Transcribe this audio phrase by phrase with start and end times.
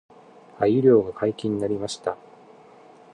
[0.57, 2.17] 鮎漁が解禁になりました